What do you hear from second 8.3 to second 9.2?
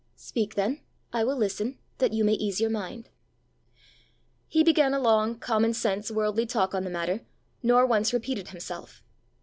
himself.